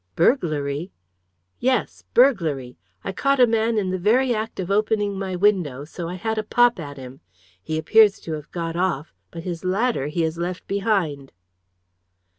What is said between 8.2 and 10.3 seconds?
to have got off; but his ladder he